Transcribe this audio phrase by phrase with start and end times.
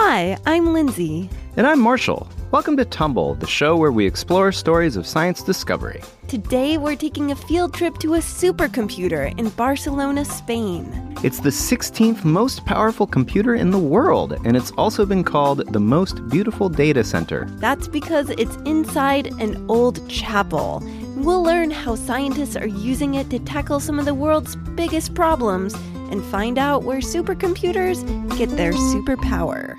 [0.00, 1.28] Hi, I'm Lindsay.
[1.56, 2.28] And I'm Marshall.
[2.52, 6.02] Welcome to Tumble, the show where we explore stories of science discovery.
[6.28, 11.16] Today, we're taking a field trip to a supercomputer in Barcelona, Spain.
[11.24, 15.80] It's the 16th most powerful computer in the world, and it's also been called the
[15.80, 17.46] most beautiful data center.
[17.56, 20.80] That's because it's inside an old chapel.
[21.28, 25.74] We'll learn how scientists are using it to tackle some of the world's biggest problems
[26.10, 28.00] and find out where supercomputers
[28.38, 29.74] get their superpower.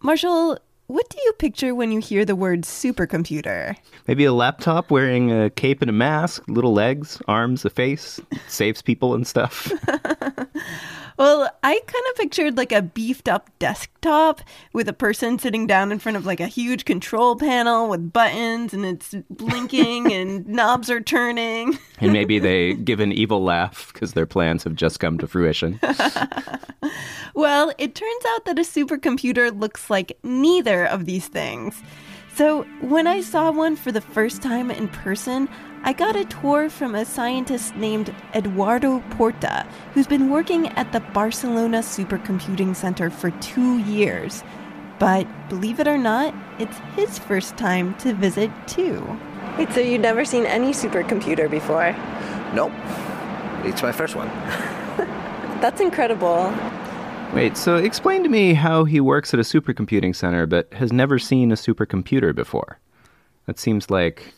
[0.00, 3.76] Marshall, what do you picture when you hear the word supercomputer?
[4.08, 8.18] Maybe a laptop wearing a cape and a mask, little legs, arms, a face,
[8.48, 9.70] saves people and stuff.
[11.18, 14.40] Well, I kind of pictured like a beefed up desktop
[14.72, 18.72] with a person sitting down in front of like a huge control panel with buttons
[18.72, 21.78] and it's blinking and knobs are turning.
[21.98, 25.78] and maybe they give an evil laugh because their plans have just come to fruition.
[27.34, 31.82] well, it turns out that a supercomputer looks like neither of these things.
[32.34, 35.50] So, when I saw one for the first time in person,
[35.82, 41.00] I got a tour from a scientist named Eduardo Porta, who's been working at the
[41.00, 44.42] Barcelona Supercomputing Center for two years.
[44.98, 49.04] But believe it or not, it's his first time to visit too.
[49.58, 51.94] Wait, so you've never seen any supercomputer before?
[52.54, 52.72] Nope.
[53.62, 54.28] It's my first one.
[55.60, 56.50] That's incredible.
[57.32, 61.18] Wait, so explain to me how he works at a supercomputing center but has never
[61.18, 62.78] seen a supercomputer before.
[63.46, 64.34] That seems like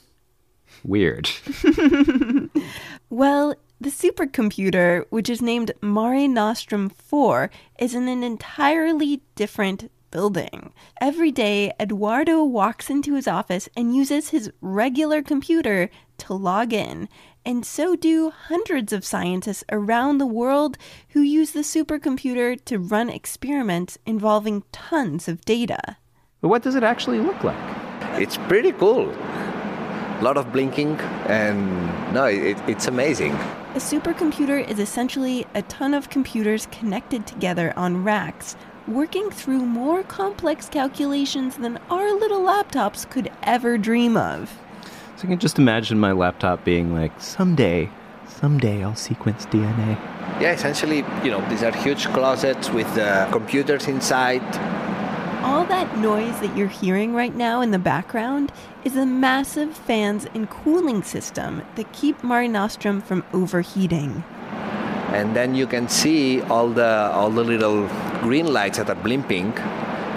[0.85, 1.29] weird.
[3.11, 10.73] well, the supercomputer, which is named Mare Nostrum 4, is in an entirely different building.
[11.01, 17.09] Every day, Eduardo walks into his office and uses his regular computer to log in,
[17.45, 20.79] and so do hundreds of scientists around the world
[21.11, 25.97] who use the supercomputer to run experiments involving tons of data.
[26.41, 27.57] But what does it actually look like?
[28.21, 29.15] It's pretty cool
[30.21, 30.97] a lot of blinking,
[31.27, 33.33] and no, it, it's amazing.
[33.33, 40.03] A supercomputer is essentially a ton of computers connected together on racks, working through more
[40.05, 44.51] complex calculations than our little laptops could ever dream of.
[45.17, 47.91] So I can just imagine my laptop being like, someday,
[48.27, 49.99] someday I'll sequence DNA.
[50.41, 54.43] Yeah, essentially, you know, these are huge closets with uh, computers inside
[55.45, 58.51] all that noise that you're hearing right now in the background
[58.83, 64.25] is the massive fans and cooling system that keep Mare Nostrum from overheating.
[65.13, 67.87] And then you can see all the all the little
[68.23, 69.55] green lights that are blimping,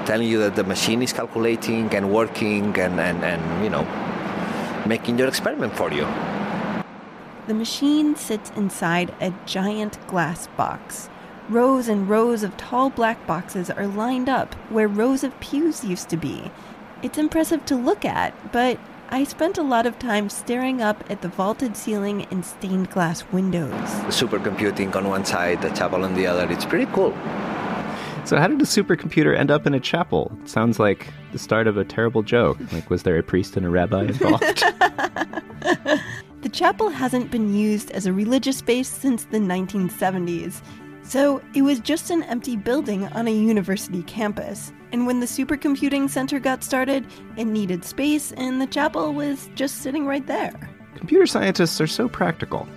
[0.05, 3.85] telling you that the machine is calculating and working and, and, and you know
[4.87, 6.07] making your experiment for you.
[7.47, 11.09] The machine sits inside a giant glass box
[11.49, 16.09] Rows and rows of tall black boxes are lined up where rows of pews used
[16.09, 16.51] to be.
[17.01, 18.77] It's impressive to look at, but
[19.07, 23.23] I spent a lot of time staring up at the vaulted ceiling and stained glass
[23.31, 23.71] windows.
[23.71, 26.51] The supercomputing on one side, the chapel on the other.
[26.51, 27.11] It's pretty cool.
[28.27, 30.37] So, how did a supercomputer end up in a chapel?
[30.41, 32.57] It sounds like the start of a terrible joke.
[32.73, 34.41] Like, was there a priest and a rabbi involved?
[36.41, 40.61] the chapel hasn't been used as a religious space since the 1970s.
[41.03, 44.73] So it was just an empty building on a university campus.
[44.91, 47.07] And when the supercomputing center got started,
[47.37, 50.69] it needed space, and the chapel was just sitting right there.
[50.97, 52.67] Computer scientists are so practical.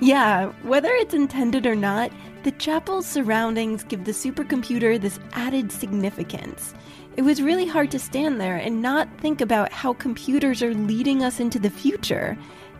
[0.00, 2.10] Yeah, whether it's intended or not,
[2.46, 6.74] the chapel's surroundings give the supercomputer this added significance.
[7.16, 11.24] It was really hard to stand there and not think about how computers are leading
[11.24, 12.38] us into the future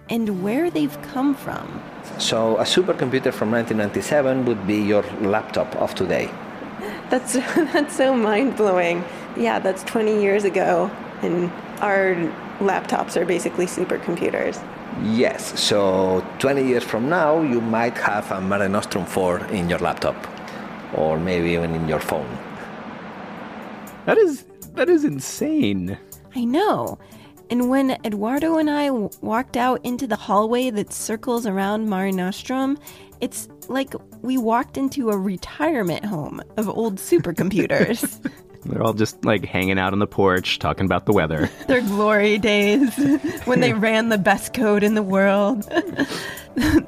[0.08, 1.82] and where they've come from.
[2.16, 6.30] So, a supercomputer from 1997 would be your laptop of today.
[7.10, 9.02] That's that's so mind blowing.
[9.36, 10.90] Yeah, that's 20 years ago,
[11.22, 11.50] and
[11.80, 12.14] our
[12.60, 14.62] laptops are basically supercomputers.
[15.02, 15.58] Yes.
[15.60, 20.16] So, 20 years from now, you might have a Mare Nostrum 4 in your laptop,
[20.94, 22.28] or maybe even in your phone.
[24.06, 24.44] That is
[24.74, 25.98] that is insane.
[26.34, 26.98] I know.
[27.50, 32.12] And when Eduardo and I w- walked out into the hallway that circles around Mare
[32.12, 32.76] Nostrum,
[33.20, 38.20] it's like we walked into a retirement home of old supercomputers.
[38.68, 41.48] They're all just like hanging out on the porch talking about the weather.
[41.68, 42.94] Their glory days
[43.44, 45.62] when they ran the best code in the world.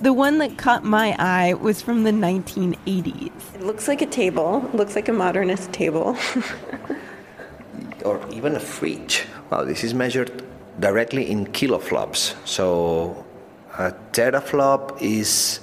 [0.01, 3.55] the one that caught my eye was from the 1980s.
[3.55, 6.17] It looks like a table, looks like a modernist table.
[8.05, 9.27] or even a fridge.
[9.51, 10.43] Well, this is measured
[10.81, 12.35] directly in kiloflops.
[12.47, 13.25] So
[13.79, 15.61] a teraflop is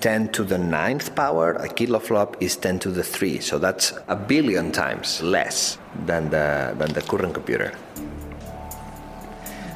[0.00, 3.40] 10 to the ninth power, a kiloflop is 10 to the 3.
[3.40, 7.72] So that's a billion times less than the, than the current computer.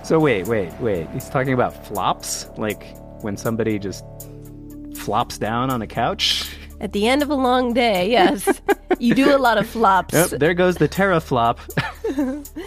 [0.03, 1.09] So wait, wait, wait.
[1.11, 2.49] He's talking about flops?
[2.57, 4.05] Like when somebody just
[4.95, 6.55] flops down on a couch?
[6.81, 8.61] At the end of a long day, yes.
[8.99, 10.13] you do a lot of flops.
[10.13, 11.59] Yep, there goes the teraflop.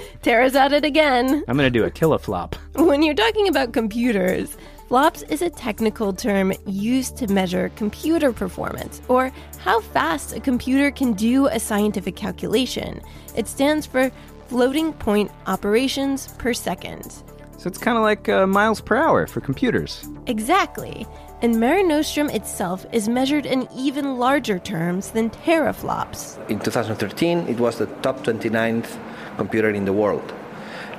[0.24, 1.44] Tara's at it again.
[1.48, 2.56] I'm going to do a kiloflop.
[2.76, 4.58] When you're talking about computers,
[4.88, 10.92] flops is a technical term used to measure computer performance or how fast a computer
[10.92, 13.02] can do a scientific calculation.
[13.36, 14.10] It stands for
[14.48, 17.22] floating point operations per second.
[17.58, 20.08] So it's kind of like uh, miles per hour for computers.
[20.28, 21.06] Exactly.
[21.42, 26.38] And Mare Nostrum itself is measured in even larger terms than teraflops.
[26.50, 28.98] In 2013, it was the top 29th
[29.38, 30.34] computer in the world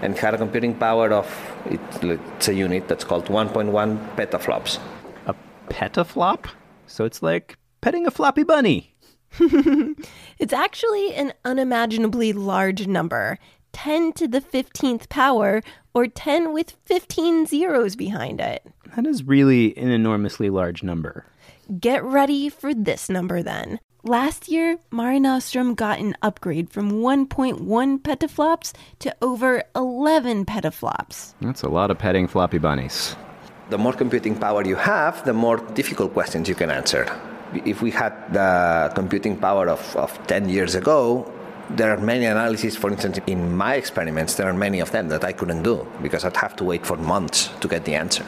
[0.02, 1.26] and had a computing power of,
[1.66, 4.78] it's a unit that's called 1.1 petaflops.
[5.26, 5.34] A
[5.68, 6.46] petaflop?
[6.86, 8.94] So it's like petting a floppy bunny.
[10.38, 13.38] it's actually an unimaginably large number
[13.72, 15.62] 10 to the 15th power,
[15.94, 18.66] or 10 with 15 zeros behind it.
[18.96, 21.26] That is really an enormously large number.
[21.78, 23.78] Get ready for this number then.
[24.04, 27.58] Last year, Mare Nostrum got an upgrade from 1.1
[27.98, 31.34] petaflops to over 11 petaflops.
[31.40, 33.16] That's a lot of petting floppy bunnies.
[33.70, 37.10] The more computing power you have, the more difficult questions you can answer.
[37.64, 41.28] If we had the computing power of, of 10 years ago,
[41.70, 45.24] there are many analyses, for instance, in my experiments, there are many of them that
[45.24, 48.24] I couldn't do because I'd have to wait for months to get the answer.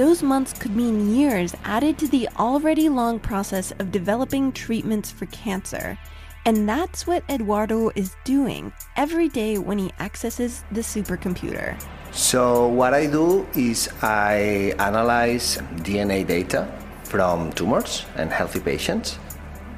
[0.00, 5.26] Those months could mean years added to the already long process of developing treatments for
[5.26, 5.98] cancer.
[6.46, 11.78] And that's what Eduardo is doing every day when he accesses the supercomputer.
[12.12, 16.66] So, what I do is I analyze DNA data
[17.04, 19.18] from tumors and healthy patients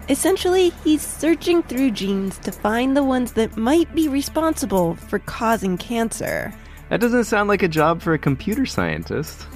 [0.08, 5.76] Essentially, he's searching through genes to find the ones that might be responsible for causing
[5.76, 6.54] cancer.
[6.90, 9.48] That doesn't sound like a job for a computer scientist.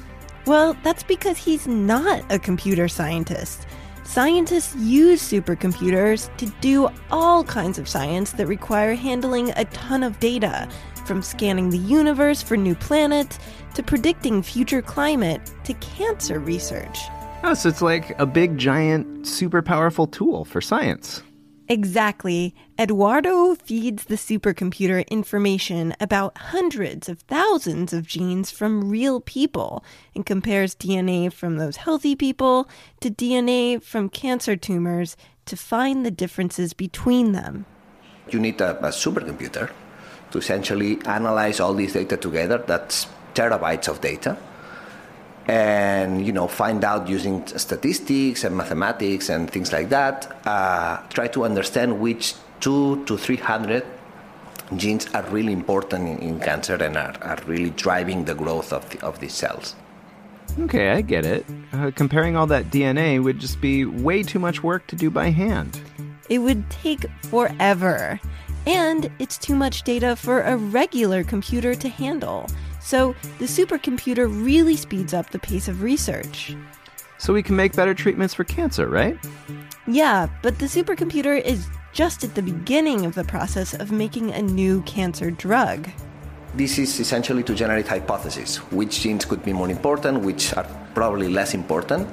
[0.46, 3.66] Well, that's because he's not a computer scientist.
[4.04, 10.20] Scientists use supercomputers to do all kinds of science that require handling a ton of
[10.20, 10.69] data,
[11.04, 13.40] from scanning the universe for new planets
[13.75, 16.98] to predicting future climate to cancer research.
[17.43, 21.22] Oh, so it's like a big, giant, super powerful tool for science.
[21.69, 22.55] Exactly.
[22.79, 29.85] Eduardo feeds the supercomputer information about hundreds of thousands of genes from real people
[30.15, 32.69] and compares DNA from those healthy people
[33.01, 35.17] to DNA from cancer tumors
[35.47, 37.67] to find the differences between them.
[38.31, 39.71] You need a, a supercomputer
[40.31, 42.59] to essentially analyze all these data together.
[42.59, 44.39] That's terabytes of data
[45.48, 51.28] and you know find out using statistics and mathematics and things like that uh, try
[51.28, 53.84] to understand which two to three hundred
[54.75, 58.88] genes are really important in, in cancer and are, are, really driving the growth of,
[58.90, 59.76] the, of these cells.
[60.58, 61.46] Okay i get it.
[61.72, 65.31] Uh, comparing all that dna would just be way too much work to do by
[65.31, 65.81] hand.
[66.28, 68.19] It would take forever
[68.66, 72.48] and it's too much data for a regular computer to handle
[72.87, 76.55] so the supercomputer really speeds up the pace of research.
[77.19, 79.19] So we can make better treatments for cancer, right?
[79.88, 84.41] Yeah, but the supercomputer is just at the beginning of the process of making a
[84.41, 85.89] new cancer drug.
[86.55, 91.29] This is essentially to generate hypotheses which genes could be more important, which are probably
[91.29, 92.06] less important,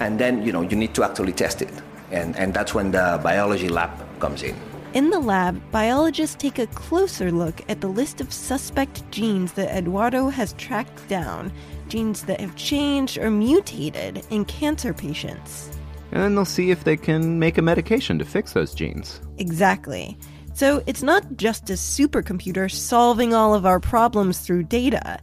[0.00, 1.72] and then you know you need to actually test it,
[2.10, 4.69] and and that's when the biology lab comes in.
[4.92, 9.70] In the lab, biologists take a closer look at the list of suspect genes that
[9.70, 11.52] Eduardo has tracked down,
[11.86, 15.70] genes that have changed or mutated in cancer patients.
[16.10, 19.20] And then they'll see if they can make a medication to fix those genes.
[19.38, 20.18] Exactly.
[20.54, 25.20] So it's not just a supercomputer solving all of our problems through data.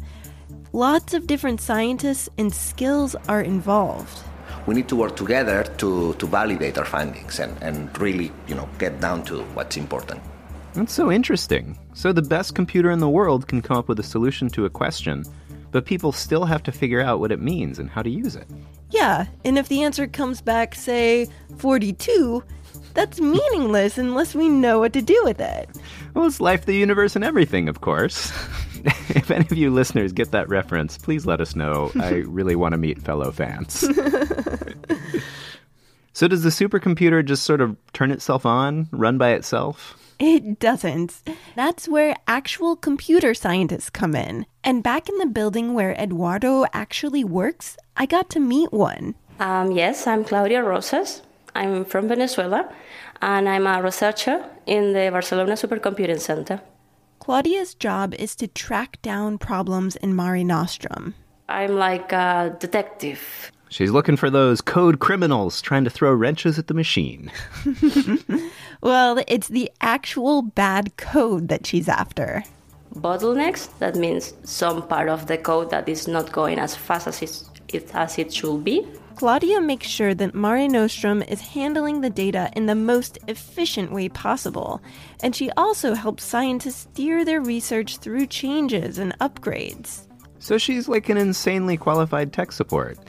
[0.71, 4.23] Lots of different scientists and skills are involved
[4.67, 8.69] we need to work together to, to validate our findings and, and really, you know,
[8.77, 10.21] get down to what's important.
[10.73, 11.79] That's so interesting.
[11.93, 14.69] So the best computer in the world can come up with a solution to a
[14.69, 15.23] question,
[15.71, 18.45] but people still have to figure out what it means and how to use it.
[18.91, 22.43] Yeah, and if the answer comes back, say, 42,
[22.93, 25.69] that's meaningless unless we know what to do with it.
[26.13, 28.31] Well, it's life, the universe, and everything, of course.
[29.09, 31.91] if any of you listeners get that reference, please let us know.
[31.99, 33.83] I really want to meet fellow fans.
[36.17, 39.95] so, does the supercomputer just sort of turn itself on, run by itself?
[40.17, 41.21] It doesn't.
[41.55, 44.47] That's where actual computer scientists come in.
[44.63, 49.13] And back in the building where Eduardo actually works, I got to meet one.
[49.39, 51.21] Um, yes, I'm Claudia Rosas.
[51.53, 52.73] I'm from Venezuela,
[53.21, 56.61] and I'm a researcher in the Barcelona Supercomputing Center.
[57.19, 61.13] Claudia's job is to track down problems in Mare Nostrum.
[61.47, 63.51] I'm like a detective.
[63.69, 67.31] She's looking for those code criminals trying to throw wrenches at the machine.
[68.81, 72.43] Well, it's the actual bad code that she's after.
[72.95, 77.21] Bottlenecks, that means some part of the code that is not going as fast as
[77.73, 78.85] it, as it should be.
[79.15, 84.09] Claudia makes sure that Mare Nostrum is handling the data in the most efficient way
[84.09, 84.79] possible,
[85.23, 90.05] and she also helps scientists steer their research through changes and upgrades.
[90.37, 92.99] So she's like an insanely qualified tech support.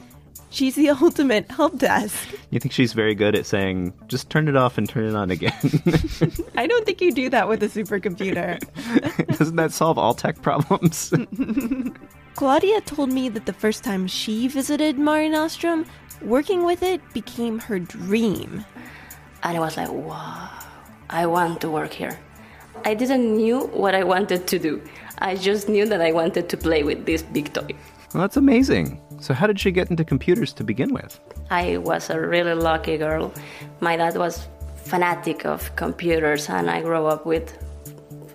[0.51, 2.29] She's the ultimate help desk.
[2.51, 5.31] You think she's very good at saying, just turn it off and turn it on
[5.31, 5.53] again?
[6.57, 8.59] I don't think you do that with a supercomputer.
[9.39, 11.13] Doesn't that solve all tech problems?
[12.35, 15.85] Claudia told me that the first time she visited Mare Nostrum,
[16.23, 18.65] working with it became her dream.
[19.43, 20.51] And I was like, wow,
[21.11, 22.19] I want to work here.
[22.85, 24.81] I didn't knew what I wanted to do.
[25.19, 27.75] I just knew that I wanted to play with this big toy.
[28.15, 29.01] Well, that's amazing.
[29.21, 31.19] So, how did she get into computers to begin with?
[31.51, 33.33] I was a really lucky girl.
[33.81, 34.47] My dad was
[34.77, 37.53] fanatic of computers, and I grew up with,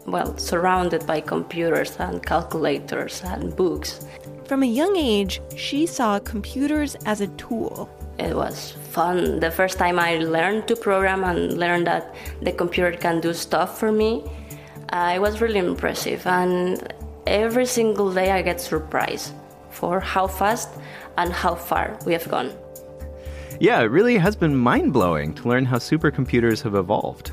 [0.06, 4.06] well, surrounded by computers and calculators and books.
[4.46, 7.90] From a young age, she saw computers as a tool.
[8.20, 9.40] It was fun.
[9.40, 13.80] The first time I learned to program and learned that the computer can do stuff
[13.80, 14.24] for me,
[14.90, 16.28] uh, it was really impressive.
[16.28, 16.94] And
[17.26, 19.34] every single day I get surprised
[19.74, 20.70] for how fast
[21.18, 22.52] and how far we have gone.
[23.60, 27.32] Yeah, it really has been mind blowing to learn how supercomputers have evolved.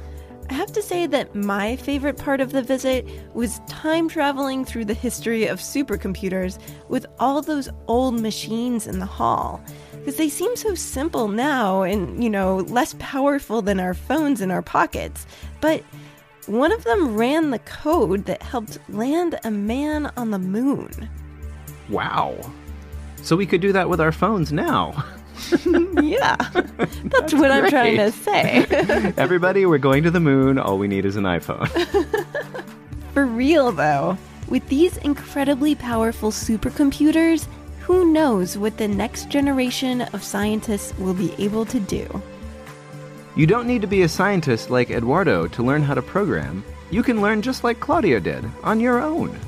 [0.51, 4.87] I have to say that my favorite part of the visit was time traveling through
[4.87, 9.63] the history of supercomputers with all those old machines in the hall.
[9.93, 14.51] Because they seem so simple now and, you know, less powerful than our phones in
[14.51, 15.25] our pockets.
[15.61, 15.85] But
[16.47, 21.09] one of them ran the code that helped land a man on the moon.
[21.91, 22.39] Wow.
[23.23, 25.05] So we could do that with our phones now.
[26.03, 28.67] yeah, that's, that's what I'm trying to say.
[29.17, 30.59] Everybody, we're going to the moon.
[30.59, 31.69] All we need is an iPhone.
[33.15, 34.17] For real, though,
[34.49, 37.47] with these incredibly powerful supercomputers,
[37.81, 42.23] who knows what the next generation of scientists will be able to do?
[43.35, 46.63] You don't need to be a scientist like Eduardo to learn how to program.
[46.91, 49.39] You can learn just like Claudia did, on your own.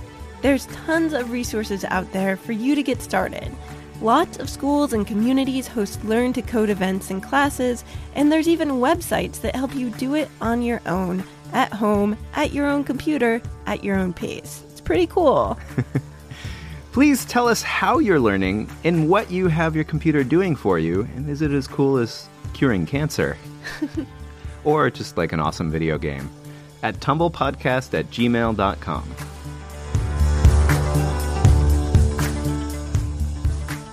[0.43, 3.53] There's tons of resources out there for you to get started.
[4.01, 7.85] Lots of schools and communities host Learn to Code events and classes,
[8.17, 11.23] and there's even websites that help you do it on your own,
[11.53, 14.65] at home, at your own computer, at your own pace.
[14.71, 15.57] It's pretty cool.
[16.93, 21.03] Please tell us how you're learning and what you have your computer doing for you,
[21.15, 23.37] and is it as cool as curing cancer?
[24.65, 26.29] or just like an awesome video game
[26.83, 29.32] at tumblepodcast at gmail.com.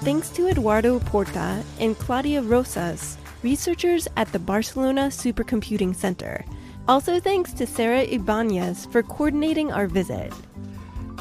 [0.01, 6.45] Thanks to Eduardo Porta and Claudia Rosas, researchers at the Barcelona Supercomputing Center.
[6.87, 10.31] Also thanks to Sarah Ibanez for coordinating our visit.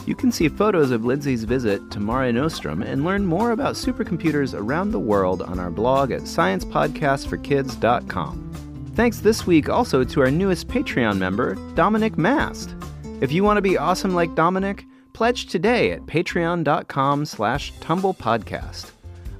[0.06, 4.56] You can see photos of Lindsay's visit to Mare Nostrum and learn more about supercomputers
[4.58, 8.52] around the world on our blog at sciencepodcastforkids.com.
[8.94, 12.76] Thanks this week also to our newest Patreon member, Dominic Mast.
[13.20, 14.84] If you want to be awesome like Dominic,
[15.18, 18.92] pledge today at patreon.com slash tumblepodcast.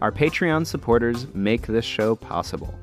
[0.03, 2.75] Our Patreon supporters make this show possible.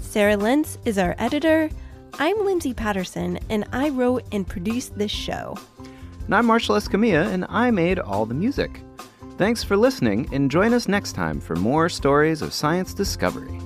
[0.00, 1.68] Sarah Lentz is our editor.
[2.14, 5.58] I'm Lindsay Patterson, and I wrote and produced this show.
[6.24, 8.80] And I'm Marshall Escamilla, and I made all the music.
[9.36, 13.60] Thanks for listening, and join us next time for more stories of science discovery.